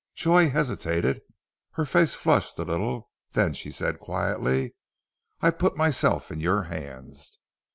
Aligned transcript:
Joy 0.15 0.49
hesitated. 0.49 1.21
Her 1.73 1.85
face 1.85 2.15
flushed 2.15 2.57
a 2.57 2.63
little, 2.63 3.11
then 3.33 3.53
she 3.53 3.69
said 3.69 3.99
quietly, 3.99 4.73
"I 5.41 5.51
put 5.51 5.77
myself 5.77 6.31
in 6.31 6.39
your 6.39 6.63
hands." 6.63 7.37